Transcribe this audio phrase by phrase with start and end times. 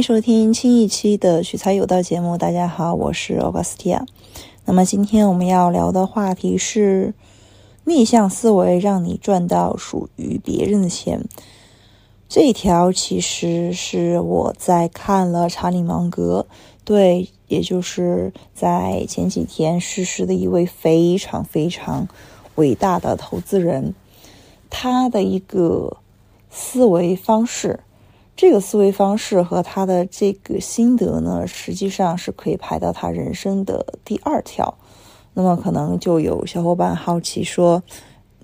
[0.00, 2.38] 迎收听新一期的取材有道节目。
[2.38, 4.06] 大家好，我是欧巴斯蒂亚。
[4.64, 7.12] 那么今天我们要聊的话题是
[7.84, 11.22] 逆向思维，让你赚到属于别人的钱。
[12.30, 16.46] 这一条其实是我在看了查理芒格，
[16.82, 22.08] 对，也就是在前几天逝世的一位非常非常
[22.54, 23.94] 伟大的投资人，
[24.70, 25.98] 他的一个
[26.48, 27.80] 思维方式。
[28.36, 34.76] 这个思维方式和他的这个心得呢，实际上是可以排到他人生的第二条。
[35.34, 37.82] 那么可能就有小伙伴好奇说：“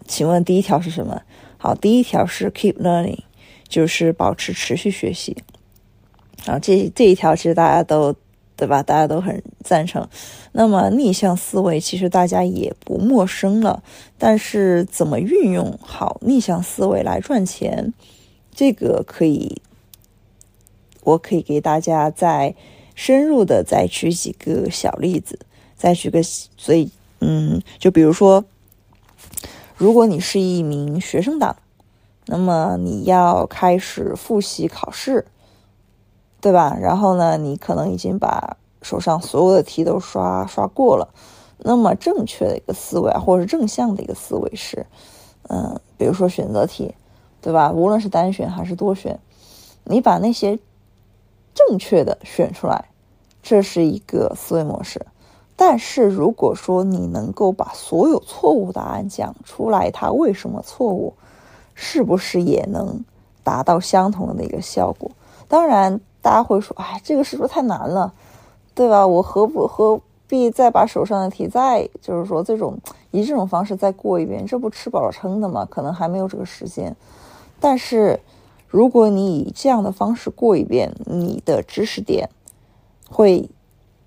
[0.07, 1.23] 请问第一条是什么？”
[1.59, 3.21] 好，第一条是 keep learning。
[3.69, 5.37] 就是保持持续学习，
[6.45, 8.15] 啊，这这一条其实大家都
[8.55, 8.81] 对吧？
[8.81, 10.09] 大家都很赞成。
[10.53, 13.83] 那么逆向思维其实大家也不陌生了，
[14.19, 17.93] 但是怎么运用好逆向思维来赚钱，
[18.55, 19.61] 这个可以，
[21.07, 22.55] 我可以给大家再
[22.95, 25.39] 深入的再举几个小例子，
[25.75, 26.91] 再举个，所以
[27.21, 28.45] 嗯，就比如说，
[29.77, 31.57] 如果你是一名学生党。
[32.29, 35.27] 那么你要开始复习考试，
[36.41, 36.77] 对吧？
[36.81, 41.15] 然后呢，你可能已经把手上所有的题都刷刷过了。
[41.59, 44.85] 那么正确的一个思维，或者是正向的一个思维是，
[45.49, 46.97] 嗯，比如说选择题，
[47.41, 47.71] 对吧？
[47.71, 49.21] 无论是单选还是多选，
[49.85, 50.59] 你把那些
[51.67, 52.87] 正确的选出来，
[53.43, 55.05] 这是一个思维模式。
[55.57, 61.15] 但是如果说你能够把所有错误答案讲出来，它为什么错误？
[61.75, 63.05] 是不是也能
[63.43, 65.11] 达到相同的那个效果？
[65.49, 68.13] 当然，大家会说：“哎，这个是不是太难了，
[68.75, 69.07] 对吧？
[69.07, 72.79] 我何不何必再把手上的题再就是说这种
[73.11, 74.45] 以这种方式再过一遍？
[74.47, 75.67] 这不吃饱了撑的吗？
[75.71, 76.95] 可能还没有这个时间。
[77.61, 78.19] 但是，
[78.69, 82.29] 如果你以这样的方式过一遍，你的知识点
[83.09, 83.49] 会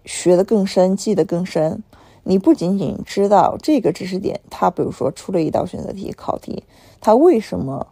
[0.05, 1.83] 学得更深，记得更深。
[2.23, 6.63] 你不仅仅知道这个知识点，它比如说出了一道选择题考题。
[7.01, 7.87] 它为什么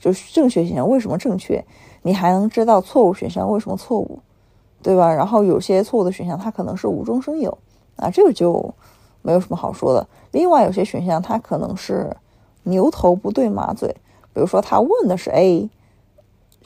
[0.00, 1.64] 就是正确选项为什么正确？
[2.02, 4.18] 你还能知道错误选项为什么错误，
[4.82, 5.12] 对吧？
[5.12, 7.56] 然后有些错误的选项它可能是无中生有
[7.96, 8.74] 啊，这个就
[9.22, 10.08] 没有什么好说的。
[10.32, 12.16] 另外有些选项它可能是
[12.62, 13.94] 牛头不对马嘴，
[14.32, 15.68] 比如说他问的是 A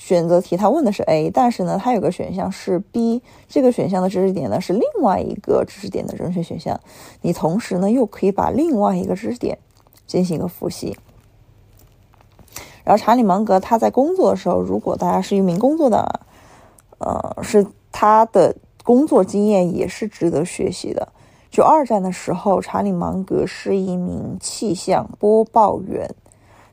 [0.00, 6.80] 选择题，他问的是 A，但是呢，它有个选项是 B，这个选项的知识点呢是另外一个知识点的正确选项，
[7.20, 9.58] 你同时呢又可以把另外一个知识点
[10.06, 10.96] 进行一个复习。
[12.82, 16.20] 然后查理芒格他在工作的时候，如果大家是一名工作的，
[16.96, 21.12] 呃，是他的工作经验也是值得学习的。
[21.50, 26.08] 就二战的时候，查理芒格是一名气象播报员。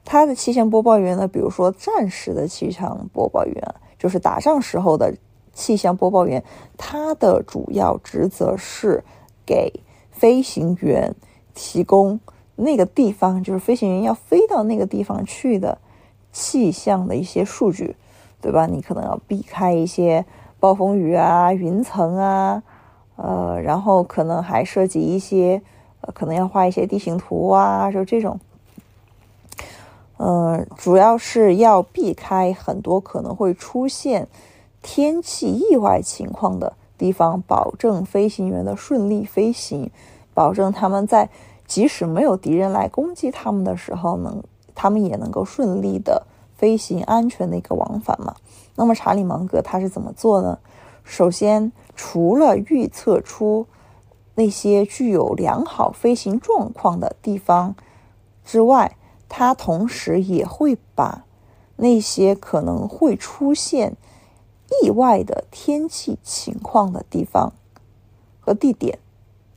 [0.09, 3.61] 他的气象播报员呢，比如说战时的气象播报员，
[3.99, 5.13] 就是打仗时候的
[5.51, 6.41] 气象播报员，
[6.77, 9.03] 他的主要职责是
[9.45, 11.13] 给飞行员
[11.53, 12.21] 提供
[12.55, 15.77] 那个地方，就是飞行员要飞到那个地方去的。
[16.31, 17.95] 气象的一些数据，
[18.39, 18.67] 对吧？
[18.67, 20.23] 你可能要避开一些
[20.59, 22.61] 暴风雨啊、云层啊，
[23.15, 25.59] 呃，然后可能还涉及一些，
[26.01, 28.39] 呃，可能要画一些地形图啊，就这种。
[30.17, 34.27] 呃，主要是要避开很多可能会出现
[34.81, 39.89] 天气意外情况的地方，保证飞行员的顺利飞行，
[40.33, 41.29] 保证他们在
[41.65, 44.43] 即使没有敌人来攻击他们的时候能。
[44.79, 48.35] 他们也能够顺利的飞行，安全的一个往返嘛。
[48.75, 50.59] 那么查理芒格他是怎么做呢？
[51.03, 53.65] 首先，除了预测出
[54.35, 57.73] 那些具有良好飞行状况的地方
[58.45, 58.95] 之外，
[59.29, 61.25] 他同时也会把
[61.75, 63.95] 那些可能会出现
[64.83, 67.53] 意外的天气情况的地方
[68.39, 68.99] 和地点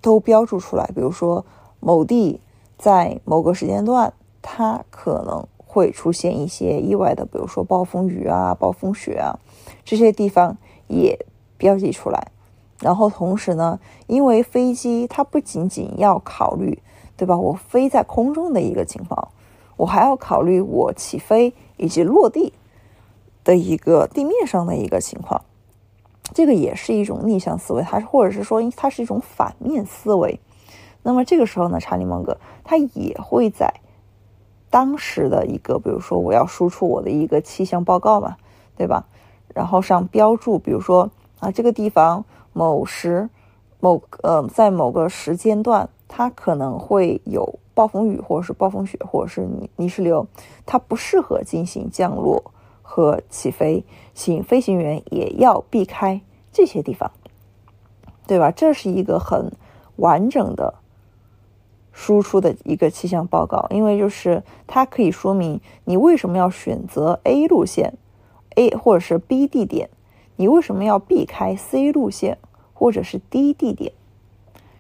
[0.01, 0.87] 都标注出来。
[0.95, 1.45] 比如说，
[1.81, 2.41] 某地
[2.79, 4.13] 在某个时间段。
[4.43, 9.39] 它可能会出现一些意外的，比如说暴风雨啊、暴风雪啊，
[9.85, 10.57] 这些地方
[10.89, 11.27] 也
[11.59, 12.33] 标记出来。
[12.79, 16.83] 然后同时呢，因为飞机它不仅仅要考虑，
[17.19, 17.37] 对吧？
[17.37, 19.29] 我飞在空中的一个情况，
[19.81, 22.53] 我还要考虑我起飞以及落地
[23.43, 25.43] 的一个地面上的一个情况。
[26.35, 30.39] 这个也是一种逆向思维，它或者是说它是一种反面思维。
[31.03, 33.73] 那么这个时候呢，查理芒格他也会在。
[34.69, 38.37] 当时的一个，比如说我要输出我的一个气象报告嘛，
[38.77, 39.07] 对吧？
[39.55, 41.11] 然后上标注，比如说
[41.41, 43.31] 啊，这个地方某时
[43.81, 50.27] 某呃，在某个时间段，它可能会有暴风雨，或者是暴风雪，或者是泥泥石流，
[50.67, 52.53] 它不适合进行降落
[52.83, 56.21] 和起飞，请飞行员也要避开
[56.51, 57.13] 这些地方，
[58.27, 58.51] 对吧？
[58.51, 59.53] 这是一个很
[59.97, 60.75] 完整的
[61.93, 67.95] 输出的一个气象报告，因为就是它可以说明你为什么要选择 A 路线
[68.57, 69.89] ，A 或者是 B 地点，
[70.35, 72.37] 你为什么要避开 C 路线
[72.75, 73.93] 或者是 D 地点。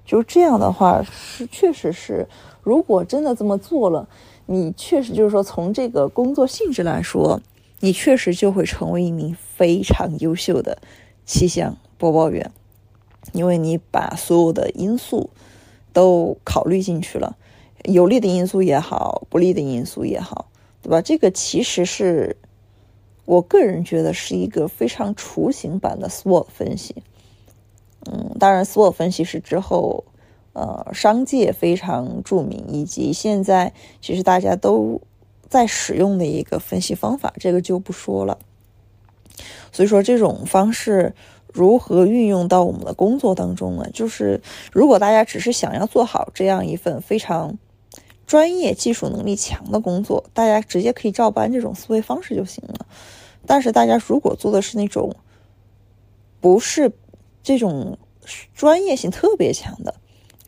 [0.04, 2.26] 就这样的话，是确实是，
[2.62, 4.08] 如果真的这么做了，
[4.46, 7.40] 你确实就是说，从这个工作性质来说，
[7.78, 10.78] 你确实就会成为一名非常优秀的
[11.24, 12.50] 气象播报员，
[13.32, 15.30] 因为你把所有的因素
[15.92, 17.36] 都考虑进去了，
[17.84, 20.50] 有利的因素也好，不利的因素也好，
[20.82, 21.00] 对吧？
[21.00, 22.36] 这个其实是
[23.24, 26.96] 我个人觉得是一个非常雏形版的 SWOT 分析。
[28.06, 30.04] 嗯，当然，SWO 分析师之后，
[30.54, 35.02] 呃，商界非常著名，以及现在其实大家都
[35.50, 38.38] 在使用的一个分析方法，这个就不说了。
[39.70, 41.14] 所以说，这种方式
[41.52, 43.86] 如何运用到我们的工作当中呢？
[43.92, 44.40] 就是
[44.72, 47.58] 如果大家只是想要做好这样一份非常
[48.26, 52.86] 专业、技术能力强的工作，大家直接可以照搬这种思维方式就行了。
[53.46, 55.14] 但是，大家如果做的是那种
[56.40, 56.90] 不是。
[57.42, 57.98] 这种
[58.54, 59.94] 专业性特别强的，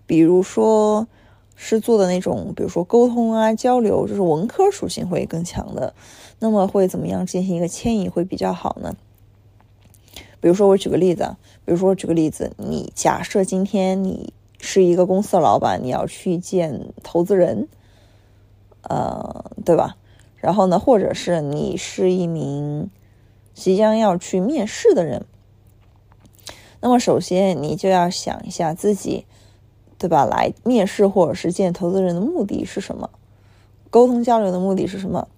[0.07, 1.07] 比如说
[1.57, 5.95] 是做的那种，比如说沟通啊、交流，就是文科属性会更强的，
[6.39, 8.95] 那么会怎么样进行一个迁移会比较好呢？
[10.41, 17.69] 比如说我举个例子啊，比如说举个例子，你假设今天你是一个公司的老板，你要去见投资人，
[18.83, 19.97] 呃，对吧？
[20.37, 22.91] 然后呢，或者是你是一名
[23.55, 25.27] 即将要去面试的人。
[26.85, 29.25] 那么首先，你就要想一下自己，
[29.99, 30.25] 对吧？
[30.25, 33.09] 来面试或者是见投资人的目的是什么？
[33.89, 35.29] 沟通交流的目的是什么？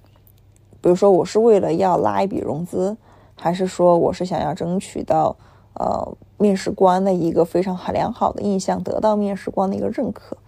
[0.80, 2.96] 比如说，我是为了要拉一笔融资，
[3.34, 5.36] 还是说我是想要争取到
[5.74, 10.38] 呃面试官的一个非常良好的印象，得到面试官的一个认可？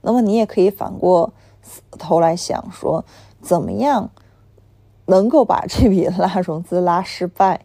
[0.00, 1.32] 那么你也可以反过
[1.96, 3.04] 头来想，说
[3.40, 4.10] 怎么样
[5.06, 7.60] 能够把这笔 拉融资拉失败？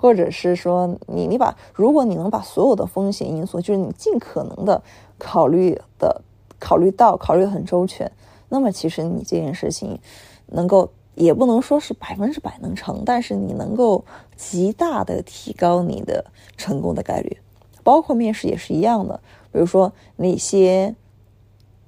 [0.00, 4.80] 或者是说，你你把，如果你能把所有的风险因素，就是你尽可能的
[5.18, 6.22] 考虑的
[6.60, 8.08] 考虑到，考虑很周全，
[8.48, 9.98] 那么其实你这件事情
[10.46, 14.04] 能够，也不能说是百分之百能成，但是你能够
[14.36, 17.36] 极大的提高你的成功的概率。
[17.82, 19.20] 包括面试也是一样的，
[19.50, 20.94] 比如说那些，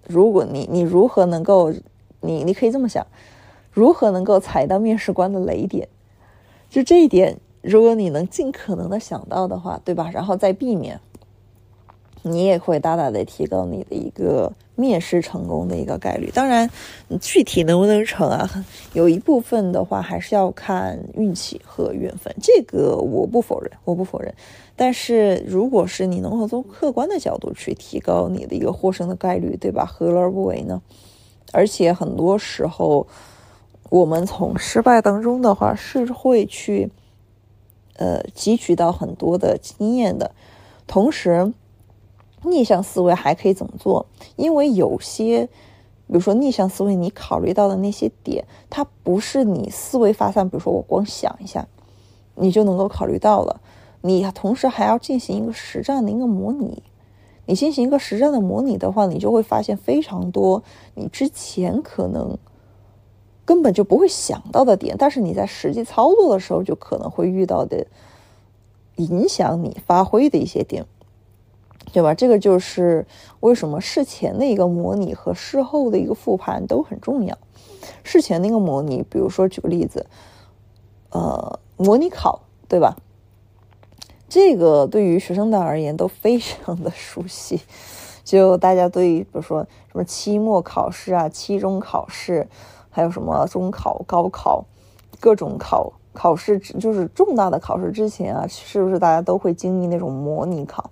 [0.09, 1.73] 如果你你如何能够，
[2.23, 3.07] 你你可以这么想，
[3.71, 5.89] 如何能够踩到面试官的雷点，
[6.69, 7.39] 就这一点。
[7.63, 10.11] 如果你能尽可能的想到的话，对吧？
[10.13, 10.99] 然后再避免，
[12.23, 16.31] 你也会大大的提高你的一个面试成功的一个概率。
[16.33, 16.71] 当然，
[17.21, 18.49] 具体能不能成啊？
[18.95, 24.35] 有一部分的话还是要看运气和缘分，这个我不否认，我不否认。
[24.75, 29.85] 但是，如果是你能够从客观的角度去提高你的一个获胜的概率，对吧？
[29.85, 30.81] 何乐而不为呢？
[31.53, 33.07] 而且很多时候，
[33.91, 36.91] 我们从失败当中的话是会去。
[38.01, 40.33] 呃，汲取到很多的经验的
[40.87, 41.53] 同时，
[42.43, 44.07] 逆向思维还可以怎么做？
[44.37, 45.45] 因为有些，
[46.07, 51.69] 比如说逆向思维，你考虑到的那些点，它不是你思维发散，比如说我光想一下，
[52.37, 53.61] 你就能够考虑到了。
[54.01, 56.83] 你同时还要进行一个实战的一个模拟。
[57.45, 60.63] 你进行一个实战的模拟的话，你就会发现非常多
[60.95, 62.39] 你之前可能。
[63.51, 67.85] 根本就不会想到的点，但是你在实际操作的时候就可能会遇到的，
[68.95, 70.87] 影响你发挥的一些点，
[71.93, 72.15] 对吧？
[72.15, 73.05] 这个就是
[73.41, 77.37] 为什么事前的一个模拟和事后的一个复盘都很重要。
[78.05, 80.07] 事前那个模拟，比如说举个例子，
[81.11, 82.97] 呃，模拟考，对吧？
[84.29, 87.61] 这个对于学生党而言都非常的熟悉，
[88.23, 92.47] 就大家对比如说什么期末考试啊、期中考试。
[92.91, 94.65] 还有什么中考、高考，
[95.19, 100.91] 各种考考试，就是重大的考试之前啊，是不是大家都会经历那种模拟考？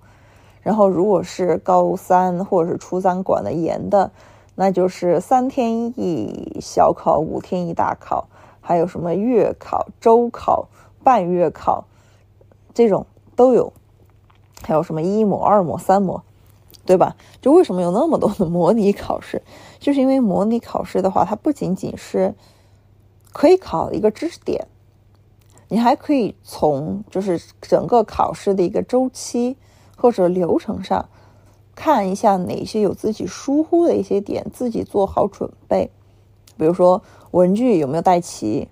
[0.61, 4.11] 然后，如果是高三或者是初三管的严的，
[4.55, 8.27] 那就是三天一小考，五天一大考，
[8.59, 10.67] 还有什么月考、周考、
[11.03, 11.85] 半月考，
[12.73, 13.71] 这种都有。
[14.61, 16.21] 还有什么一模、二模、三模。
[16.89, 17.15] 对吧？
[17.39, 19.43] 就为什么有那么多的模拟考试？
[19.77, 22.33] 就是因为模拟考试的话，它不仅仅是
[23.31, 24.65] 可以考一个知识点，
[25.67, 29.55] 你还可以从就是整个考试的一个周期
[29.95, 31.07] 或者流程上
[31.75, 35.91] 看一下哪些有自己疏忽的一些点，自己做好准备。
[36.57, 38.67] 比如说文具有没有带齐，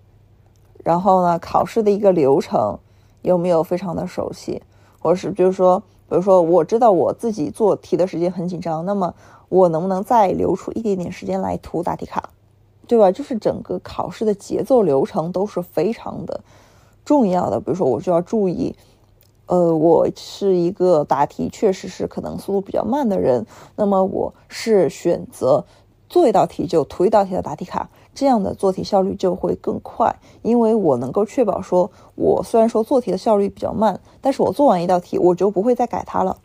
[0.84, 2.80] 然后呢，考试的一个流程
[3.22, 4.64] 有没有非常的熟悉，
[4.98, 9.14] 或者是就是说，比如说我知道我自己做题的时间很紧张，那么
[9.50, 12.30] 我能不能再留出一点点时间来涂答题卡，
[12.88, 13.12] 对吧？
[13.12, 16.42] 就是整个考试的节奏流程都是非常的
[17.04, 17.60] 重要的。
[17.60, 18.76] 比如说，我就要注意。
[19.50, 23.46] 呃，我是一个答题确实是可能速度比较慢的人，
[23.78, 25.64] 那么我是选择
[26.10, 36.38] 做一道题就涂一道题的答题卡，这样的做题效率就会更快，因为我能够确保说，我虽然说做题的效率比较慢，但是我做完一道题我就不会再改它了。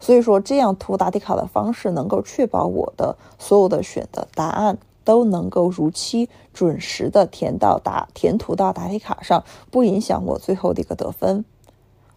[0.00, 11.44] 所以说，这样涂答题卡的方式能够确保我的所有的选的答案都能够如期准时的填到答填涂到答题卡上，不影响我最后的一个得分。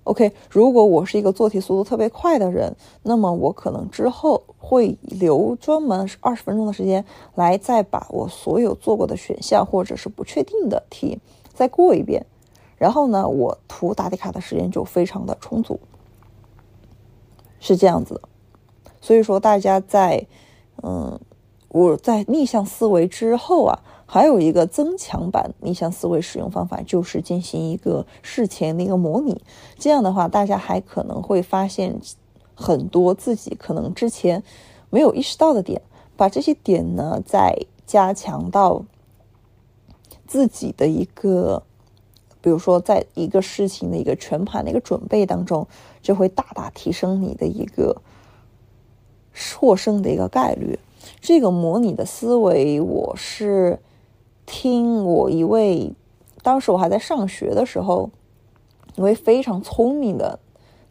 [0.03, 7.05] OK，如果我是一个做题速度特别快的人，那么我可能之后会留专门二十分钟的时间
[7.36, 11.20] 来再把我所有做过的选项或者是不确定的题
[11.53, 12.25] 再过一遍，
[12.77, 15.79] 然后呢，我涂答题卡的时间就非常的充足，
[17.60, 18.22] 是这样子的。
[19.00, 20.25] 所以说，大家在
[20.81, 21.20] 嗯，
[21.70, 23.79] 我在逆向思维之后啊。
[24.13, 29.41] 还有一个增强版逆向思维使用方法，就是进行一个事前的一个模拟。
[29.80, 31.98] 这样的话，大家还可能会发现
[32.53, 34.44] 很多自己可能之前
[34.89, 35.82] 没有意识到的点，
[36.18, 38.84] 把这些点呢再加强到
[40.27, 41.63] 自己的一个，
[42.41, 45.65] 比如说在一个事情的一个全盘的一个准备当中，
[46.01, 48.01] 就会大大提升你的一个
[49.56, 50.77] 获胜的一个概率。
[51.22, 53.80] 这个模拟的思维，我是。
[54.51, 55.93] 听我一位，
[56.43, 58.10] 当时我还在上学的时候，
[58.98, 60.39] 一位非常聪明的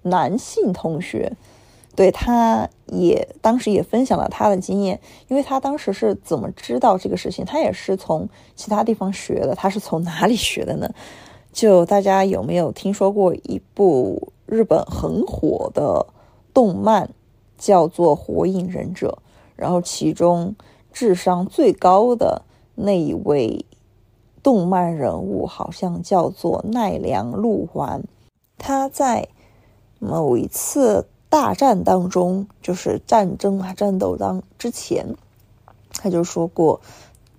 [0.00, 1.36] 男性同学，
[1.94, 4.98] 对他也当时也分享了他的经验，
[5.28, 7.44] 因为他当时是怎么知道这个事情？
[7.44, 8.26] 他也是从
[8.56, 9.54] 其他地方学的。
[9.54, 10.90] 他是从哪里学的呢？
[11.52, 16.06] 就大家有没有听说过一部日本很火的
[16.54, 17.10] 动漫，
[17.58, 19.18] 叫做《火影忍者》，
[19.54, 20.56] 然后其中
[20.90, 22.42] 智商最高的。
[22.82, 23.66] 那一位
[24.42, 28.02] 动漫人物好像叫做奈良鹿丸，
[28.56, 29.28] 他在
[29.98, 35.14] 某一次大战当中，就是战争啊战斗当之前，
[35.92, 36.80] 他就说过，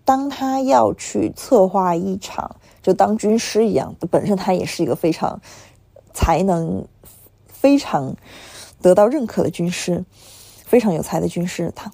[0.06, 5.42] 当他要去策划一场，就当军师一样，本身他也是一个非常
[6.14, 6.86] 才能
[7.48, 8.16] 非常
[8.80, 10.06] 得到认可的军师，
[10.64, 11.92] 非常有才的军师，他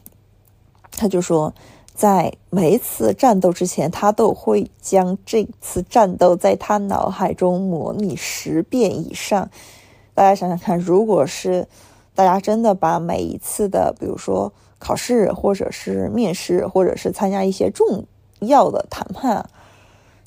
[0.92, 1.54] 他就说。
[1.98, 9.50] 在每一次战斗之前，他都会将这次战斗在他脑海中模拟十遍以上。
[10.14, 11.68] 大家想想看，如果是
[12.14, 18.06] 大家真的把每一次的，比如说考试，或者是面试，或者是参加一些重
[18.42, 19.50] 要的谈判，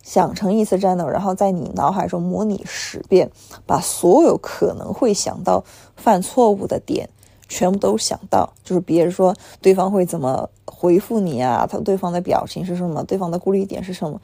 [0.03, 3.31] 想成一次战斗，然后在你脑海中模拟十遍，
[3.65, 5.63] 把所有可能会想到
[5.95, 7.09] 犯错误的点。
[7.51, 11.67] 全部都想到，就是别人说对方会怎么回复你啊？
[11.71, 13.05] 他对方的表情是什么？
[13.05, 14.19] 对方的顾虑点是什么？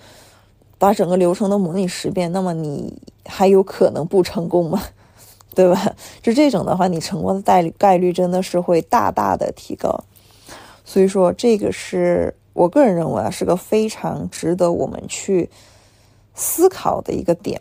[0.79, 4.83] 把整个流程都模拟十遍，那么你还有可能不成功吗？
[5.57, 5.95] 对吧？
[6.23, 10.05] 就这种的话，你成功的概率概率真的是会大大的提高。
[10.85, 15.51] 所以说，这个是我个人认为啊，是个非常值得我们去
[16.35, 17.61] 思考的一个点。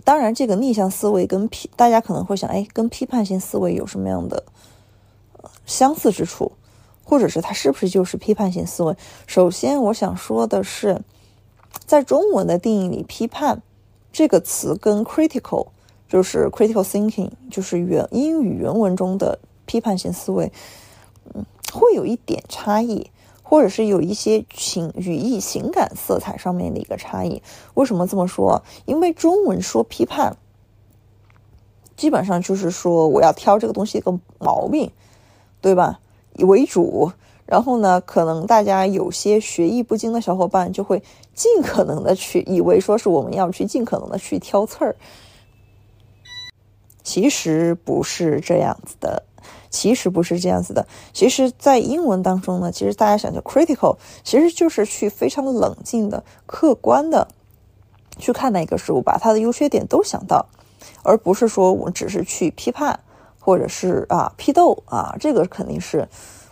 [0.00, 4.44] 当然，这个逆向思维跟批，大家可能会想，哎，跟批判性思维有什么样的
[5.66, 6.52] 相似之处，
[7.04, 8.96] 或者是它是不是就是批判性思维？
[9.26, 11.00] 首先，我想说的是，
[11.86, 13.62] 在中文的定义里，“批判”
[14.12, 15.68] 这个词跟 “critical”
[16.08, 20.52] 就是 “critical thinking”，就是原英语原文中的批判性思维，
[21.34, 23.10] 嗯，会有一点差异。
[23.52, 27.42] 或者是有一些情语义、情感色彩上面的一个差异。
[27.74, 28.62] 为什么这么说？
[28.86, 30.38] 因为中文说批判，
[31.94, 34.90] 基本上就是说我要挑这个东西一个毛病，
[35.60, 36.00] 对吧？
[36.38, 37.12] 为主。
[37.44, 41.02] 然后呢，可能大家有些学艺不精的小伙伴就会
[41.34, 44.96] 尽可能的去以为说是我们要去尽可能的去挑刺儿，
[47.02, 49.22] 其实不是这样子的。
[49.72, 50.86] 其实不是这样子的。
[51.12, 57.26] 其实，在英文当中呢，其实大家想叫 critical，其实就是去非常冷静的、客观的
[58.18, 60.46] 去看待一个事物，把它的优缺点都想到，
[61.02, 63.00] 而不是说我只是去批判
[63.40, 66.06] 或者是啊批斗啊，这个肯定是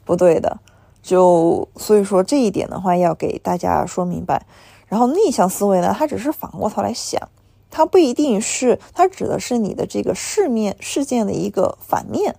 [0.04, 0.58] 不对的。
[1.02, 4.46] 就所以说这一点的话，要给大家说明白。
[4.88, 7.28] 然后逆向思维呢，它只是反过头来想，
[7.70, 12.36] 它不一定是，它指的是你的这个事面事件的一个反面。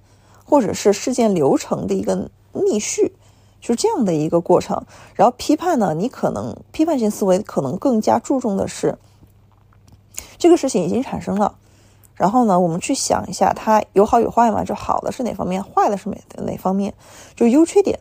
[0.52, 3.14] 或者是事件流程的一个逆序，
[3.62, 4.84] 就是这样的一个过程。
[5.16, 8.98] 然后批判呢，你可能批判性思维可能更加注重的是
[10.38, 11.56] 这个事情已经产生了，
[12.16, 14.66] 然后呢，我们去想一下它有好有坏嘛？
[14.66, 16.94] 就好的是哪方面，坏的是哪哪方面？
[17.34, 17.98] 就优缺点，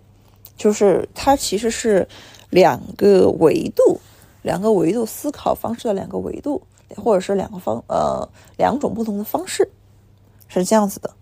[0.56, 2.08] 就是它其实是
[2.50, 4.00] 两个维度，
[4.42, 6.60] 两个维度思考方式的两个维度，
[6.96, 9.70] 或者是两个方呃两种不同的方式，
[10.48, 11.14] 是这样子的。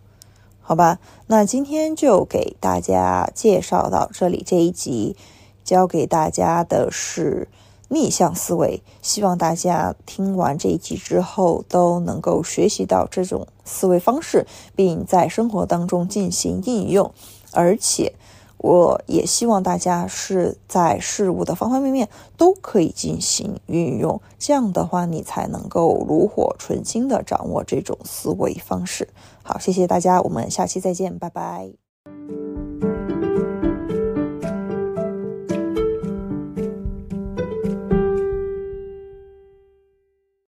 [0.69, 0.99] 好吧，
[1.29, 4.45] 那今天就给大家介绍到这里。
[4.47, 5.17] 这一集
[5.65, 7.49] 教给大家的是
[7.89, 14.47] 逆向思维，希望大家听完这一集之后都能够学习到这种思维方式，
[14.77, 17.11] 并在生活当中进行应用，
[17.53, 18.13] 而且。
[18.59, 29.09] 我也希望大家是在事物的方方面面都可以进行运用，这样的话你才能够炉火纯青的掌握这种思维方式。
[29.43, 31.88] 好，谢谢大家，我们下期再见，拜拜。